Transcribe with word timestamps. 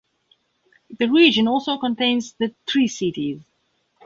The 0.97 1.07
region 1.11 1.47
also 1.47 1.77
contains 1.77 2.33
the 2.33 2.55
Tri-Cities. 2.65 3.43